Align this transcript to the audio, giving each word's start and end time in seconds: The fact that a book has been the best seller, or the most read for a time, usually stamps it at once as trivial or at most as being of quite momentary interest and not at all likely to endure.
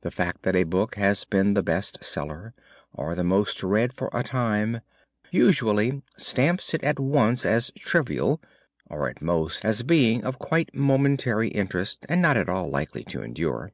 The 0.00 0.10
fact 0.10 0.42
that 0.42 0.56
a 0.56 0.64
book 0.64 0.96
has 0.96 1.24
been 1.24 1.54
the 1.54 1.62
best 1.62 2.02
seller, 2.02 2.52
or 2.92 3.14
the 3.14 3.22
most 3.22 3.62
read 3.62 3.92
for 3.92 4.10
a 4.12 4.24
time, 4.24 4.80
usually 5.30 6.02
stamps 6.16 6.74
it 6.74 6.82
at 6.82 6.98
once 6.98 7.46
as 7.46 7.70
trivial 7.76 8.42
or 8.90 9.08
at 9.08 9.22
most 9.22 9.64
as 9.64 9.84
being 9.84 10.24
of 10.24 10.40
quite 10.40 10.74
momentary 10.74 11.46
interest 11.46 12.04
and 12.08 12.20
not 12.20 12.36
at 12.36 12.48
all 12.48 12.70
likely 12.70 13.04
to 13.04 13.22
endure. 13.22 13.70